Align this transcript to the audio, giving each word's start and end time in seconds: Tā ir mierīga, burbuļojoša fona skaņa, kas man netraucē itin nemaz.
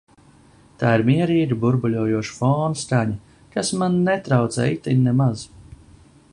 Tā 0.83 0.93
ir 0.99 1.03
mierīga, 1.09 1.57
burbuļojoša 1.65 2.33
fona 2.39 2.79
skaņa, 2.85 3.37
kas 3.57 3.73
man 3.83 4.01
netraucē 4.09 4.69
itin 4.79 5.09
nemaz. 5.11 5.49